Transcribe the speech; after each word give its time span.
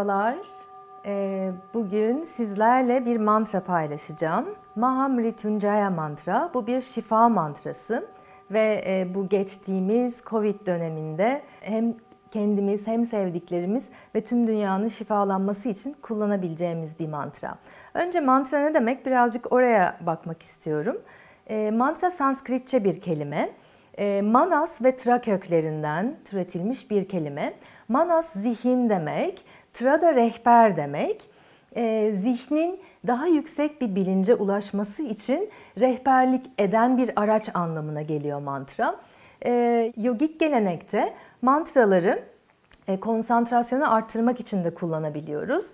Merhabalar. 0.00 0.36
Ee, 1.06 1.50
Bugün 1.74 2.24
sizlerle 2.24 3.06
bir 3.06 3.16
mantra 3.16 3.60
paylaşacağım. 3.60 4.46
Mahamrityunjaya 4.76 5.90
mantra. 5.90 6.50
Bu 6.54 6.66
bir 6.66 6.82
şifa 6.82 7.28
mantrası 7.28 8.08
ve 8.50 8.84
e, 8.86 9.14
bu 9.14 9.28
geçtiğimiz 9.28 10.22
Covid 10.26 10.66
döneminde 10.66 11.42
hem 11.60 11.94
kendimiz 12.30 12.86
hem 12.86 13.06
sevdiklerimiz 13.06 13.88
ve 14.14 14.24
tüm 14.24 14.46
dünyanın 14.46 14.88
şifalanması 14.88 15.68
için 15.68 15.96
kullanabileceğimiz 16.02 16.98
bir 16.98 17.08
mantra. 17.08 17.54
Önce 17.94 18.20
mantra 18.20 18.58
ne 18.58 18.74
demek? 18.74 19.06
Birazcık 19.06 19.52
oraya 19.52 19.96
bakmak 20.06 20.42
istiyorum. 20.42 20.96
E, 21.46 21.70
Mantra 21.70 22.10
Sanskritçe 22.10 22.84
bir 22.84 23.00
kelime. 23.00 23.50
E, 23.98 24.22
Manas 24.22 24.82
ve 24.82 24.96
Tra 24.96 25.20
köklerinden 25.20 26.14
türetilmiş 26.24 26.90
bir 26.90 27.08
kelime. 27.08 27.54
Manas 27.88 28.32
zihin 28.32 28.90
demek, 28.90 29.44
Tra 29.72 30.02
da 30.02 30.14
rehber 30.14 30.76
demek. 30.76 31.20
E, 31.76 32.12
zihnin 32.14 32.80
daha 33.06 33.26
yüksek 33.26 33.80
bir 33.80 33.94
bilince 33.94 34.34
ulaşması 34.34 35.02
için 35.02 35.50
rehberlik 35.80 36.46
eden 36.58 36.98
bir 36.98 37.10
araç 37.16 37.56
anlamına 37.56 38.02
geliyor 38.02 38.40
mantra. 38.40 38.96
E, 39.44 39.92
yogik 39.96 40.40
gelenekte 40.40 41.14
mantraları 41.42 42.22
e, 42.88 43.00
konsantrasyonu 43.00 43.94
arttırmak 43.94 44.40
için 44.40 44.64
de 44.64 44.74
kullanabiliyoruz. 44.74 45.66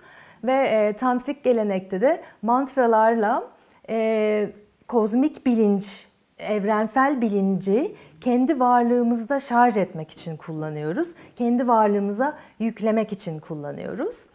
Ve 0.44 0.53
e, 0.53 0.92
tantrik 0.92 1.44
gelenekte 1.44 2.00
de 2.00 2.22
mantralarla 2.42 3.44
e, 3.88 4.50
kozmik 4.88 5.47
bilinç, 5.47 6.06
evrensel 6.39 7.20
bilinci 7.20 7.97
kendi 8.20 8.61
varlığımızda 8.61 9.41
şarj 9.41 9.77
etmek 9.77 10.11
için 10.11 10.37
kullanıyoruz. 10.37 11.09
Kendi 11.37 11.69
varlığımıza 11.69 12.37
yüklemek 12.59 13.12
için 13.12 13.39
kullanıyoruz. 13.39 14.27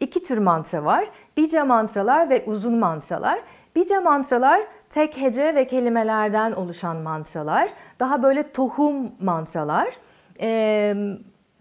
İki 0.00 0.22
tür 0.24 0.38
mantra 0.38 0.84
var. 0.84 1.08
Bija 1.36 1.64
mantralar 1.64 2.30
ve 2.30 2.44
uzun 2.46 2.78
mantralar. 2.78 3.38
Bija 3.76 4.00
mantralar 4.00 4.60
tek 4.90 5.16
hece 5.16 5.54
ve 5.54 5.66
kelimelerden 5.66 6.52
oluşan 6.52 6.96
mantralar. 6.96 7.68
Daha 8.00 8.22
böyle 8.22 8.52
tohum 8.52 9.12
mantralar. 9.20 9.88
Ee, 10.40 10.94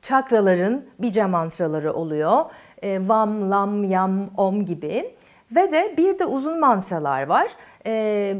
çakraların 0.02 0.86
bija 1.00 1.28
mantraları 1.28 1.94
oluyor. 1.94 2.46
Ee, 2.84 3.00
vam, 3.08 3.52
lam, 3.52 3.84
yam, 3.84 4.30
om 4.38 4.66
gibi. 4.66 5.16
Ve 5.56 5.72
de 5.72 5.94
bir 5.98 6.20
de 6.20 6.26
uzun 6.26 6.60
mantralar 6.60 7.28
var. 7.28 7.48
Ee, 7.86 8.38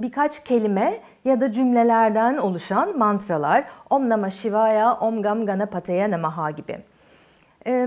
birkaç 0.00 0.44
kelime 0.44 1.00
ya 1.24 1.40
da 1.40 1.52
cümlelerden 1.52 2.36
oluşan 2.36 2.98
mantralar. 2.98 3.64
Om 3.90 4.08
Namah 4.08 4.30
Shivaya, 4.30 4.94
Om 4.94 5.22
Gam 5.22 5.46
Ganapataya 5.46 6.10
Namaha 6.10 6.50
gibi. 6.50 6.78
Ee, 7.66 7.86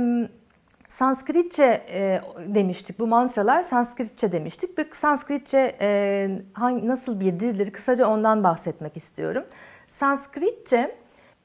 Sanskritçe 0.88 1.84
e, 1.90 2.22
demiştik. 2.48 3.00
Bu 3.00 3.08
mantralar 3.08 3.62
Sanskritçe 3.62 4.32
demiştik. 4.32 4.78
Bir 4.78 4.88
Sanskritçe 4.94 5.76
e, 5.82 6.30
hangi, 6.54 6.88
nasıl 6.88 7.20
bir 7.20 7.40
dildir 7.40 7.72
kısaca 7.72 8.08
ondan 8.08 8.44
bahsetmek 8.44 8.98
istiyorum. 8.98 9.44
Sanskritçe 9.88 10.96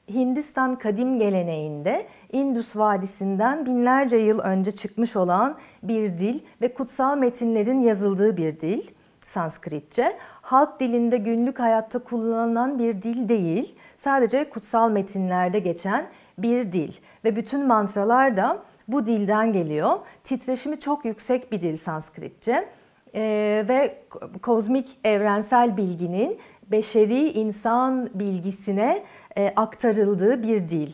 Hindistan 0.09 0.75
kadim 0.75 1.19
geleneğinde 1.19 2.07
Indus 2.31 2.75
Vadisi'nden 2.75 3.65
binlerce 3.65 4.17
yıl 4.17 4.39
önce 4.39 4.71
çıkmış 4.71 5.15
olan 5.15 5.57
bir 5.83 6.17
dil 6.17 6.39
ve 6.61 6.73
kutsal 6.73 7.17
metinlerin 7.17 7.79
yazıldığı 7.79 8.37
bir 8.37 8.59
dil. 8.59 8.87
Sanskritçe 9.25 10.17
halk 10.41 10.79
dilinde 10.79 11.17
günlük 11.17 11.59
hayatta 11.59 11.99
kullanılan 11.99 12.79
bir 12.79 13.01
dil 13.01 13.29
değil, 13.29 13.75
sadece 13.97 14.49
kutsal 14.49 14.91
metinlerde 14.91 15.59
geçen 15.59 16.05
bir 16.37 16.71
dil 16.71 16.93
ve 17.23 17.35
bütün 17.35 17.67
mantralar 17.67 18.37
da 18.37 18.59
bu 18.87 19.05
dilden 19.05 19.53
geliyor. 19.53 19.99
Titreşimi 20.23 20.79
çok 20.79 21.05
yüksek 21.05 21.51
bir 21.51 21.61
dil 21.61 21.77
Sanskritçe 21.77 22.69
ee, 23.15 23.65
ve 23.69 24.03
kozmik 24.41 24.99
evrensel 25.03 25.77
bilginin 25.77 26.39
beşeri 26.71 27.29
insan 27.29 28.09
bilgisine 28.13 29.03
e, 29.37 29.53
aktarıldığı 29.55 30.43
bir 30.43 30.69
dil 30.69 30.91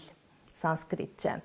Sanskritçe. 0.53 1.35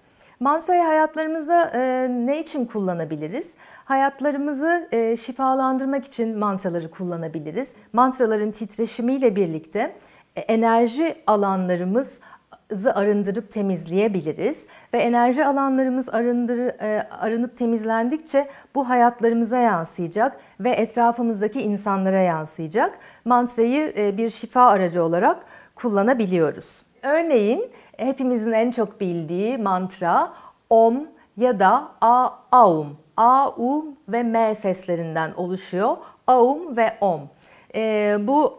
Mantrayı 0.40 0.82
hayatlarımızda 0.82 1.70
e, 1.74 2.08
ne 2.08 2.40
için 2.40 2.66
kullanabiliriz? 2.66 3.54
Hayatlarımızı 3.84 4.88
e, 4.92 5.16
şifalandırmak 5.16 6.04
için 6.04 6.38
mantraları 6.38 6.90
kullanabiliriz. 6.90 7.72
Mantraların 7.92 8.50
titreşimiyle 8.50 9.36
birlikte 9.36 9.96
e, 10.36 10.40
enerji 10.40 11.16
alanlarımız 11.26 12.18
arındırıp 12.94 13.52
temizleyebiliriz 13.52 14.66
ve 14.94 14.98
enerji 14.98 15.46
alanlarımız 15.46 16.08
arındır, 16.08 16.58
e, 16.58 17.08
arınıp 17.10 17.58
temizlendikçe 17.58 18.48
bu 18.74 18.88
hayatlarımıza 18.88 19.58
yansıyacak 19.58 20.40
ve 20.60 20.70
etrafımızdaki 20.70 21.62
insanlara 21.62 22.20
yansıyacak. 22.20 22.98
Mantrayı 23.24 23.92
e, 23.96 24.16
bir 24.16 24.30
şifa 24.30 24.66
aracı 24.66 25.04
olarak 25.04 25.44
kullanabiliyoruz. 25.74 26.82
Örneğin 27.02 27.70
hepimizin 27.96 28.52
en 28.52 28.70
çok 28.70 29.00
bildiği 29.00 29.58
mantra 29.58 30.32
Om 30.70 31.08
ya 31.36 31.60
da 31.60 31.88
A 32.00 32.30
Aum. 32.52 33.03
A, 33.16 33.50
U 33.56 33.94
ve 34.08 34.22
M 34.22 34.54
seslerinden 34.54 35.32
oluşuyor. 35.36 35.96
Aum 36.26 36.76
ve 36.76 36.92
Om. 37.00 37.20
E, 37.74 38.16
bu 38.20 38.58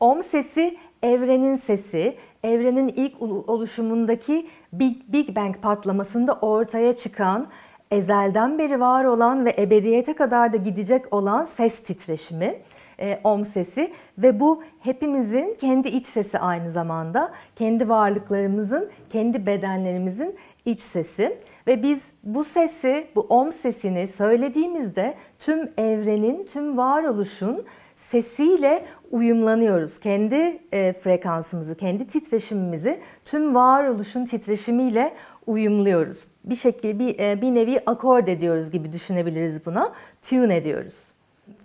Om 0.00 0.22
sesi 0.22 0.78
evrenin 1.02 1.56
sesi, 1.56 2.16
evrenin 2.44 2.88
ilk 2.88 3.22
oluşumundaki 3.22 4.46
Big, 4.72 4.96
Big 5.08 5.36
Bang 5.36 5.56
patlamasında 5.62 6.32
ortaya 6.32 6.96
çıkan, 6.96 7.46
ezelden 7.90 8.58
beri 8.58 8.80
var 8.80 9.04
olan 9.04 9.44
ve 9.44 9.54
ebediyete 9.58 10.14
kadar 10.14 10.52
da 10.52 10.56
gidecek 10.56 11.12
olan 11.12 11.44
ses 11.44 11.82
titreşimi, 11.82 12.56
e, 13.02 13.20
om 13.24 13.44
sesi 13.44 13.92
ve 14.18 14.40
bu 14.40 14.62
hepimizin 14.80 15.56
kendi 15.60 15.88
iç 15.88 16.06
sesi 16.06 16.38
aynı 16.38 16.70
zamanda, 16.70 17.32
kendi 17.56 17.88
varlıklarımızın, 17.88 18.90
kendi 19.10 19.46
bedenlerimizin 19.46 20.36
iç 20.64 20.80
sesi 20.80 21.38
ve 21.66 21.82
biz 21.82 22.10
bu 22.24 22.44
sesi, 22.44 23.06
bu 23.14 23.20
om 23.20 23.52
sesini 23.52 24.08
söylediğimizde 24.08 25.14
tüm 25.38 25.70
evrenin, 25.78 26.46
tüm 26.46 26.76
varoluşun 26.76 27.64
sesiyle 27.96 28.84
uyumlanıyoruz. 29.10 30.00
Kendi 30.00 30.58
e, 30.72 30.92
frekansımızı, 30.92 31.74
kendi 31.74 32.06
titreşimimizi 32.06 33.00
tüm 33.24 33.54
varoluşun 33.54 34.24
titreşimiyle 34.24 35.14
uyumluyoruz. 35.46 36.24
Bir 36.44 36.56
şekilde 36.56 36.98
bir, 36.98 37.18
e, 37.18 37.42
bir 37.42 37.54
nevi 37.54 37.80
akord 37.86 38.26
ediyoruz 38.26 38.70
gibi 38.70 38.92
düşünebiliriz 38.92 39.66
buna. 39.66 39.92
Tune 40.22 40.56
ediyoruz. 40.56 41.11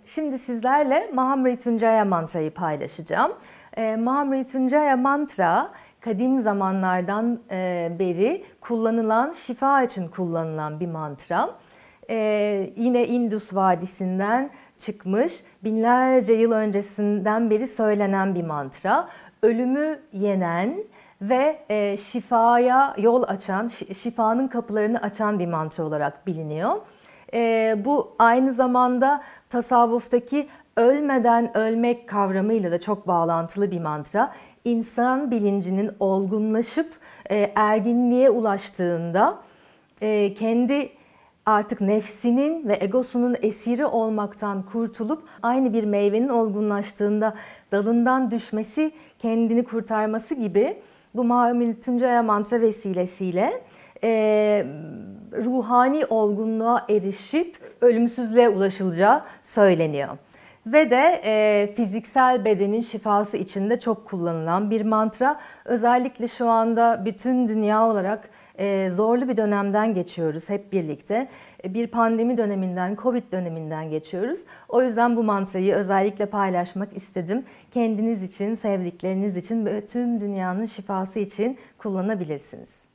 Şimdi 0.08 0.38
sizlerle 0.38 1.10
Mahamrityunjaya 1.14 2.04
mantrayı 2.04 2.50
paylaşacağım. 2.50 3.32
E, 3.76 3.96
Mahamrityunjaya 3.96 4.96
mantra 4.96 5.70
kadim 6.00 6.40
zamanlardan 6.40 7.40
e, 7.50 7.90
beri 7.98 8.44
kullanılan, 8.60 9.32
şifa 9.32 9.82
için 9.82 10.08
kullanılan 10.08 10.80
bir 10.80 10.86
mantra. 10.86 11.50
E, 12.10 12.16
yine 12.76 13.06
Indus 13.06 13.54
Vadisi'nden 13.54 14.50
çıkmış, 14.78 15.32
binlerce 15.64 16.32
yıl 16.32 16.52
öncesinden 16.52 17.50
beri 17.50 17.66
söylenen 17.66 18.34
bir 18.34 18.44
mantra. 18.44 19.08
Ölümü 19.42 19.98
yenen 20.12 20.84
ve 21.22 21.58
e, 21.68 21.96
şifaya 21.96 22.94
yol 22.98 23.22
açan, 23.22 23.66
şifanın 23.94 24.48
kapılarını 24.48 25.02
açan 25.02 25.38
bir 25.38 25.46
mantra 25.46 25.84
olarak 25.84 26.26
biliniyor. 26.26 26.76
E, 27.34 27.76
bu 27.84 28.14
aynı 28.18 28.52
zamanda 28.52 29.22
tasavvuftaki 29.50 30.48
ölmeden 30.76 31.56
ölmek 31.56 32.08
kavramıyla 32.08 32.70
da 32.70 32.80
çok 32.80 33.06
bağlantılı 33.06 33.70
bir 33.70 33.80
mantra. 33.80 34.32
İnsan 34.64 35.30
bilincinin 35.30 35.90
olgunlaşıp 36.00 36.92
e, 37.30 37.52
erginliğe 37.54 38.30
ulaştığında 38.30 39.38
e, 40.02 40.34
kendi 40.34 40.90
artık 41.46 41.80
nefsinin 41.80 42.68
ve 42.68 42.78
egosunun 42.80 43.36
esiri 43.42 43.86
olmaktan 43.86 44.62
kurtulup 44.62 45.22
aynı 45.42 45.72
bir 45.72 45.84
meyvenin 45.84 46.28
olgunlaştığında 46.28 47.34
dalından 47.72 48.30
düşmesi, 48.30 48.92
kendini 49.18 49.64
kurtarması 49.64 50.34
gibi 50.34 50.76
bu 51.14 51.24
Mahamil 51.24 51.74
Tuncaya 51.74 52.22
mantra 52.22 52.60
vesilesiyle 52.60 53.62
e, 54.04 54.64
ruhani 55.32 56.06
olgunluğa 56.06 56.86
erişip 56.88 57.56
ölümsüzlüğe 57.80 58.48
ulaşılacağı 58.48 59.22
söyleniyor. 59.42 60.08
ve 60.66 60.90
de 60.90 61.20
e, 61.24 61.66
fiziksel 61.76 62.44
bedenin 62.44 62.80
şifası 62.80 63.36
için 63.36 63.70
de 63.70 63.80
çok 63.80 64.06
kullanılan 64.06 64.70
bir 64.70 64.82
mantra. 64.82 65.40
Özellikle 65.64 66.28
şu 66.28 66.48
anda 66.48 67.02
bütün 67.04 67.48
dünya 67.48 67.86
olarak 67.86 68.30
e, 68.58 68.90
zorlu 68.94 69.28
bir 69.28 69.36
dönemden 69.36 69.94
geçiyoruz 69.94 70.48
hep 70.48 70.72
birlikte. 70.72 71.28
E, 71.64 71.74
bir 71.74 71.86
pandemi 71.86 72.36
döneminden, 72.36 72.96
Covid 73.02 73.32
döneminden 73.32 73.90
geçiyoruz. 73.90 74.40
O 74.68 74.82
yüzden 74.82 75.16
bu 75.16 75.22
mantrayı 75.22 75.74
özellikle 75.74 76.26
paylaşmak 76.26 76.96
istedim. 76.96 77.44
Kendiniz 77.70 78.22
için, 78.22 78.54
sevdikleriniz 78.54 79.36
için 79.36 79.66
ve 79.66 79.86
tüm 79.86 80.20
dünyanın 80.20 80.66
şifası 80.66 81.18
için 81.18 81.58
kullanabilirsiniz. 81.78 82.87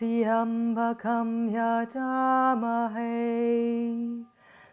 त्र्यम्बकं 0.00 1.30
यजामहे 1.54 3.16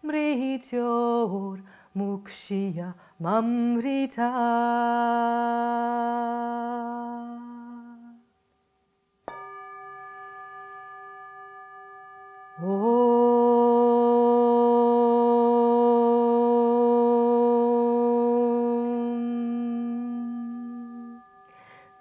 mrityor 0.09 1.59
mukshiya 1.95 2.93
mamrita. 3.19 4.29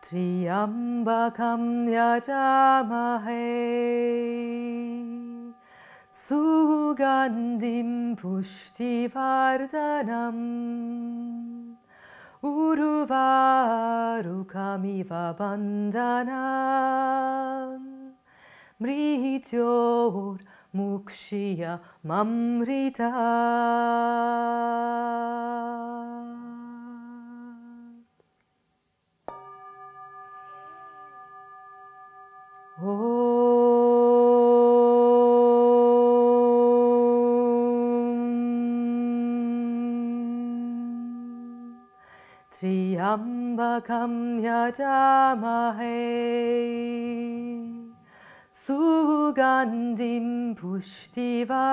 Triambakam 0.08 1.62
yajamahe. 1.92 3.44
Sugandim 6.18 8.18
pushtivardhanam 8.18 10.34
Uruvarukamiva 12.42 15.38
bandhanam 15.38 16.10
Mrityor 18.80 20.40
mukshya 20.74 21.78
mamrita 22.02 23.14
Oh 32.82 33.27
त्र्यम्बकं 43.57 44.13
यजामहे 44.45 45.99
सुगन्धिं 48.63 50.27
पुष्टिवर्धनम् 50.59 51.71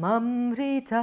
ममृता 0.05 1.03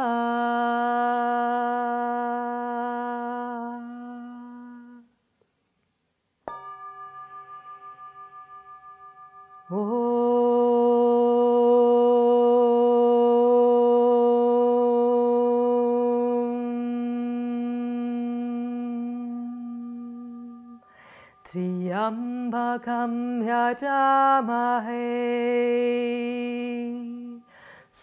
त्र्यम्बकं 21.94 23.12
यजामहे 23.48 25.08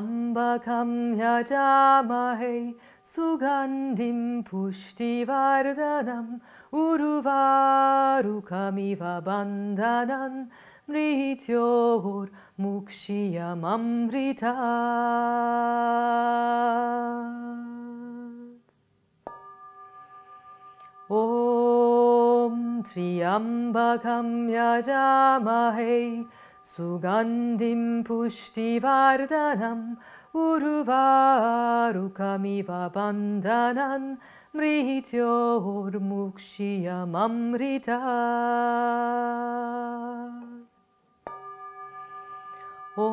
त्र्यम्बकं 0.00 0.90
यजामहे 1.20 2.56
सुगन्धिं 3.12 4.20
पुष्टिवर्धनम् 4.48 6.32
उर्वारुकमिव 6.82 7.42
बन्धनं 9.26 10.34
त्र्यम्बकं 22.90 24.28
यजामहे 24.56 25.96
Sugandim 26.70 27.82
pushtivardhanam 28.04 29.96
uruvarukamiva 30.34 32.94
bandhanan 32.94 34.18
mrityor 34.54 35.94
mukshiyamamritat. 36.10 38.00
Om 42.96 43.10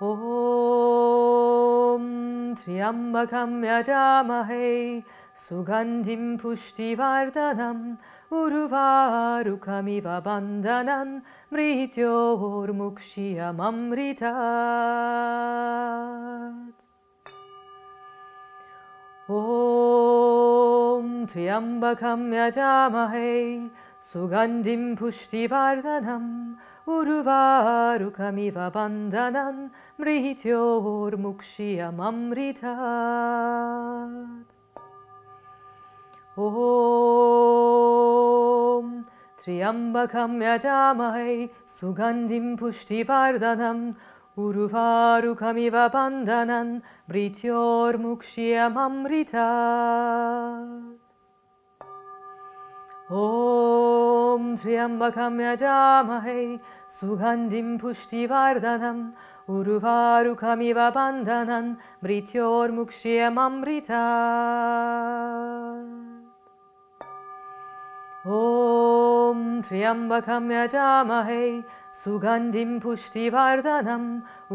Om 0.00 1.48
Triambakam 2.56 3.62
yajamahe 3.62 5.04
sugandhim 5.36 6.38
pushtivardhanam 6.40 7.98
uruvarukamiva 8.32 10.16
bandhanan 10.24 11.22
mrityor 11.52 12.68
mukshiyam 12.80 13.60
amritat. 13.60 14.28
ॐ 19.30 21.08
त्र्यम्बकं 21.30 22.20
यजामहे 22.32 23.32
सुगन्धिं 24.10 24.84
पुष्टिवर्धनम् 24.96 26.30
उर्वारुकमिव 26.94 28.56
बन्धनं 28.76 29.56
मृत्योर्मुक्ष्यममृता 30.00 32.74
ॐ 36.38 36.40
त्र्यम्बकं 39.44 40.32
यजामहे 40.48 41.32
सुगन्धिं 41.78 42.46
पुष्टिवर्धनम् 42.62 43.84
Uruvarukamiva 44.38 45.92
bandanan 45.92 46.82
brityor 47.10 47.94
mukshiyam 47.94 48.76
amrita. 48.76 49.48
Om 53.10 54.56
Triambakam 54.56 55.40
Yajamahe 55.40 56.60
Sugandhim 56.88 57.78
Pushtivardhanam 57.80 59.14
Uruvarukamiva 59.48 60.94
Bandhanan 60.94 61.78
Mrityor 62.02 62.68
Mukshiyam 62.68 63.38
Amrita 63.38 64.04
Om 68.26 69.27
त्र्यम्बकं 69.67 70.45
यजामहे 70.51 71.45
सुगन्धिं 72.01 72.71
पुष्टिवर्धनम् 72.83 74.07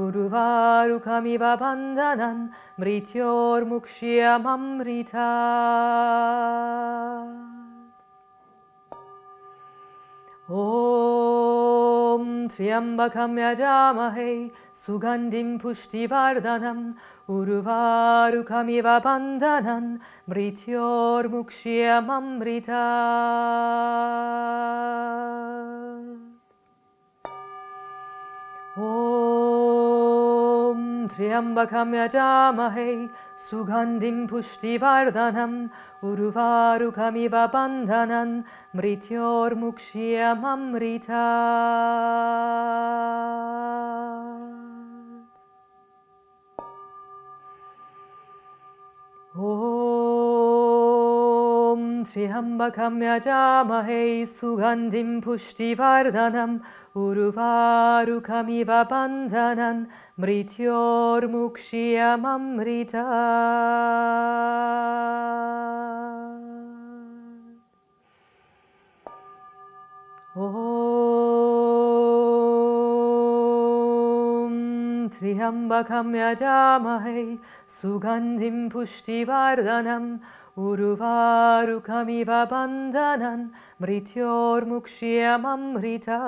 उर्वारुकमिव 0.03 1.45
बन्धनं 1.63 2.39
मृत्योर्मुक्ष्यममृता 2.81 5.29
ॐ 10.51 12.47
त्र्यम्बकं 12.55 13.39
यजामहे 13.39 14.33
Sugandim 14.86 15.60
pushti 15.60 16.10
vardanam, 16.10 16.96
pushtivardhanam 17.30 17.30
uruvarukamiva 17.30 19.02
bandhanan 19.02 20.02
mrityor 20.28 21.24
mukshiyamamrita. 21.32 22.84
Om 28.76 31.08
Triambakam 31.08 31.94
yajamahe 31.94 33.10
Sugandhim 33.38 34.28
pushtivardhanam 34.28 35.70
Uruvarukamiva 36.02 37.54
bandhanan 37.54 38.44
Mrityor 38.76 39.52
mukshiyamamrita 39.52 41.24
ॐ 49.39 51.83
त्र्यम्बकं 52.11 52.95
यजामहे 53.03 54.05
सुगन्धिं 54.27 55.11
पुष्टिवर्धनम् 55.25 56.57
उर्वारुकमिव 57.03 58.71
बन्धनं 58.93 59.79
मृत्योर्मुक्ष्यममृता 60.21 63.05
ॐ 70.37 71.52
त्र्यम्बकं 75.15 76.09
यजामहे 76.21 77.23
सुगन्धिं 77.79 78.59
पुष्टिवर्धनम् 78.73 80.11
उर्वारुकमिव 80.67 82.31
बन्धनं 82.53 83.41
मृत्योर्मुक्ष्यममृता 83.83 86.19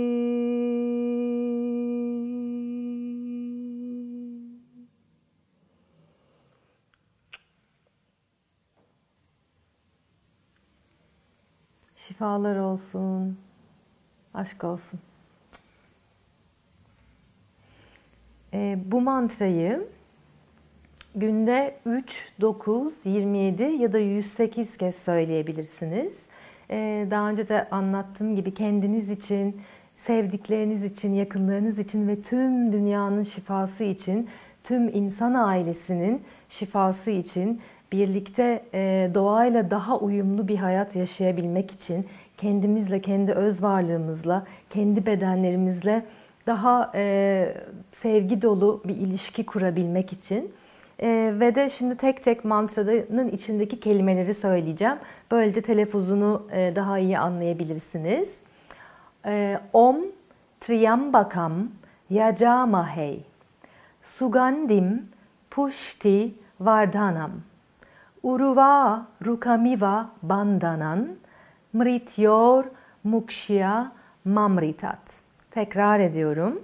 Şifalar 12.07 12.57
olsun. 12.57 13.37
Aşk 14.33 14.63
olsun. 14.63 14.99
E, 18.53 18.79
bu 18.85 19.01
mantrayı 19.01 19.87
günde 21.15 21.79
3, 21.85 22.31
9, 22.41 22.93
27 23.05 23.63
ya 23.63 23.93
da 23.93 23.97
108 23.99 24.77
kez 24.77 24.95
söyleyebilirsiniz. 24.95 26.25
E, 26.69 27.07
daha 27.11 27.29
önce 27.29 27.49
de 27.49 27.69
anlattığım 27.69 28.35
gibi 28.35 28.53
kendiniz 28.53 29.09
için, 29.09 29.61
sevdikleriniz 29.97 30.83
için, 30.83 31.13
yakınlarınız 31.13 31.79
için 31.79 32.07
ve 32.07 32.21
tüm 32.21 32.73
dünyanın 32.73 33.23
şifası 33.23 33.83
için, 33.83 34.29
tüm 34.63 34.87
insan 34.87 35.33
ailesinin 35.33 36.23
şifası 36.49 37.11
için, 37.11 37.61
birlikte 37.91 38.63
e, 38.73 39.11
doğayla 39.13 39.71
daha 39.71 39.99
uyumlu 39.99 40.47
bir 40.47 40.57
hayat 40.57 40.95
yaşayabilmek 40.95 41.71
için, 41.71 42.07
kendimizle, 42.37 43.01
kendi 43.01 43.31
öz 43.31 43.63
varlığımızla, 43.63 44.45
kendi 44.69 45.05
bedenlerimizle 45.05 46.05
daha 46.47 46.91
e, 46.95 47.53
sevgi 47.91 48.41
dolu 48.41 48.81
bir 48.85 48.95
ilişki 48.95 49.45
kurabilmek 49.45 50.13
için. 50.13 50.51
E, 50.99 51.33
ve 51.39 51.55
de 51.55 51.69
şimdi 51.69 51.97
tek 51.97 52.23
tek 52.23 52.45
mantranın 52.45 53.29
içindeki 53.29 53.79
kelimeleri 53.79 54.33
söyleyeceğim. 54.33 54.97
Böylece 55.31 55.61
telaffuzunu 55.61 56.47
e, 56.51 56.75
daha 56.75 56.99
iyi 56.99 57.19
anlayabilirsiniz. 57.19 58.37
E, 59.25 59.59
Om 59.73 59.97
Triyambakam 60.61 61.53
Yajamahey 62.09 63.23
Sugandim 64.03 65.05
Pushti 65.49 66.31
Vardhanam 66.59 67.31
Uruva 68.23 69.07
Rukamiva 69.25 70.09
Bandanan 70.21 71.17
Mrityor 71.73 72.65
Mukshya 73.03 73.91
Mamritat. 74.25 75.19
Tekrar 75.51 75.99
ediyorum. 75.99 76.61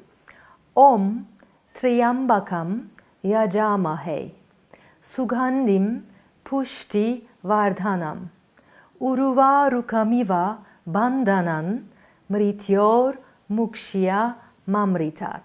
Om 0.76 1.26
Triyambakam 1.74 2.82
Yajamahey. 3.24 4.36
Sugandhim 5.02 6.06
Pushti 6.46 7.26
Vardhanam. 7.44 8.18
Uruvarukamiva 9.00 10.58
Bandanan 10.88 11.82
Mrityor 12.30 13.14
Mukshya 13.50 14.36
Mamritat. 14.68 15.44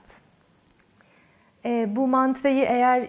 E, 1.65 1.97
bu 1.97 2.09
mantrayı 2.09 2.65
eğer 2.65 3.09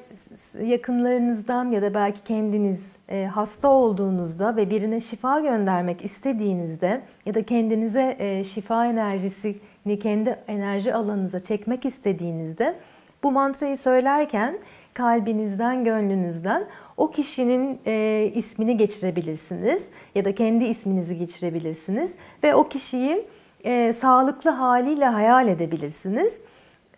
yakınlarınızdan 0.62 1.72
ya 1.72 1.82
da 1.82 1.94
belki 1.94 2.24
kendiniz 2.24 2.82
e, 3.10 3.26
hasta 3.26 3.68
olduğunuzda 3.68 4.56
ve 4.56 4.70
birine 4.70 5.02
şifa 5.02 5.40
göndermek 5.40 6.06
istediğinizde 6.06 7.02
ya 7.26 7.34
da 7.34 7.44
kendinize 7.44 8.16
e, 8.20 8.44
şifa 8.44 8.86
enerjisini 8.86 10.00
kendi 10.00 10.40
enerji 10.48 10.94
alanınıza 10.94 11.40
çekmek 11.40 11.86
istediğinizde 11.86 12.76
bu 13.24 13.32
mantrayı 13.32 13.78
söylerken 13.78 14.60
kalbinizden, 14.94 15.84
gönlünüzden 15.84 16.66
o 16.98 17.12
kişinin 17.12 17.80
e, 17.86 18.32
ismini 18.36 18.78
geçirebilirsiniz 18.78 19.88
ya 20.16 20.26
da 20.26 20.36
kendi 20.36 20.64
isminizi 20.64 21.18
geçirebilirsiniz 21.18 22.12
ve 22.44 22.56
o 22.56 22.70
kişiyi 22.70 23.26
e, 23.64 23.94
sağlıklı 23.94 24.50
haliyle 24.50 25.06
hayal 25.06 25.48
edebilirsiniz. 25.48 26.42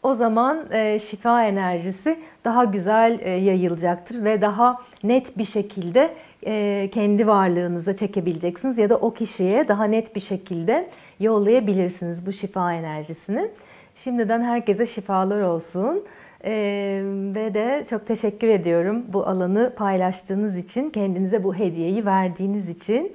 O 0.06 0.16
zaman 0.16 0.66
e, 0.72 1.00
şifa 1.00 1.44
enerjisi 1.44 2.20
daha 2.46 2.64
güzel 2.64 3.20
e, 3.22 3.30
yayılacaktır 3.30 4.24
ve 4.24 4.42
daha 4.42 4.82
net 5.04 5.38
bir 5.38 5.46
şekilde 5.46 6.14
e, 6.46 6.90
kendi 6.94 7.28
varlığınıza 7.28 7.94
çekebileceksiniz 7.94 8.78
ya 8.78 8.90
da 8.90 8.98
o 8.98 9.14
kişiye 9.14 9.68
daha 9.68 9.84
net 9.84 10.16
bir 10.16 10.22
şekilde 10.22 10.90
yollayabilirsiniz 11.20 12.26
bu 12.26 12.34
şifa 12.34 12.74
enerjisini. 12.74 13.50
Şimdiden 13.96 14.42
herkese 14.42 14.86
şifalar 14.86 15.42
olsun. 15.42 16.04
Ee, 16.44 17.02
ve 17.36 17.54
de 17.54 17.86
çok 17.90 18.08
teşekkür 18.08 18.48
ediyorum 18.48 19.06
bu 19.14 19.28
alanı 19.28 19.74
paylaştığınız 19.76 20.58
için, 20.58 20.90
kendinize 20.90 21.44
bu 21.44 21.56
hediyeyi 21.56 22.06
verdiğiniz 22.06 22.70
için. 22.70 23.12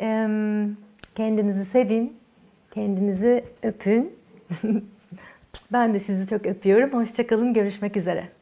Ee, 0.00 0.28
kendinizi 1.14 1.64
sevin, 1.64 2.16
kendinizi 2.74 3.44
öpün. 3.62 4.12
ben 5.72 5.94
de 5.94 6.00
sizi 6.00 6.30
çok 6.30 6.46
öpüyorum. 6.46 6.92
Hoşçakalın, 6.92 7.54
görüşmek 7.54 7.96
üzere. 7.96 8.37